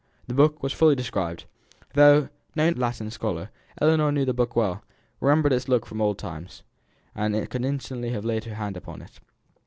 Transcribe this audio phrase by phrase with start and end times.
[0.25, 1.45] The book was fully described.
[1.93, 4.81] Though no Latin scholar, Ellinor knew the book well
[5.19, 6.63] remembered its look from old times,
[7.13, 9.19] and could instantly have laid her hand upon it.